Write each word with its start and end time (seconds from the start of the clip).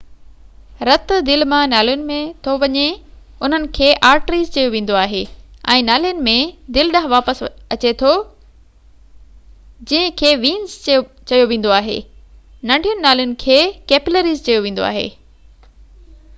رت 0.87 1.11
دل 1.27 1.41
مان 1.51 1.67
نالين 1.73 1.99
۾ 2.11 2.15
ٿو 2.45 2.53
وڃي 2.63 2.85
انهن 3.47 3.67
کي 3.77 3.89
آرٽريز 4.11 4.49
چيو 4.55 4.71
ويندو 4.75 4.97
آهي 5.01 5.19
۽ 5.73 5.83
نالين 5.89 6.23
۾ 6.29 6.33
دل 6.77 6.89
ڏانهن 6.95 7.11
واپس 7.13 7.43
اچي 7.77 7.91
ٿو 8.01 8.15
انهن 9.91 10.17
کي 10.23 10.33
وينز 10.47 10.75
چيو 11.33 11.45
ويندو 11.53 11.77
آهي 11.77 11.99
ننڍين 12.71 13.07
نالين 13.09 13.37
کي 13.45 13.61
ڪيپلريز 13.93 14.43
چيو 14.51 14.67
ويندو 14.67 14.91
آهي 14.91 15.07